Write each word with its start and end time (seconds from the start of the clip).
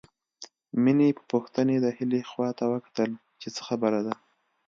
مينې 0.83 1.09
په 1.17 1.23
پوښتنې 1.31 1.75
د 1.81 1.85
هيلې 1.97 2.21
خواته 2.29 2.65
وکتل 2.73 3.09
چې 3.41 3.47
څه 3.55 3.61
خبره 3.67 3.99
ده 4.07 4.13